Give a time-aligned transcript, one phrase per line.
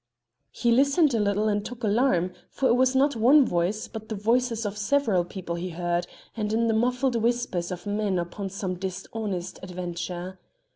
[0.49, 4.15] He listened a little and took alarm, for it was not one voice but the
[4.15, 8.77] voices of several people he heard, and in the muffled whispers of men upon some
[8.79, 10.39] dishonest adventure.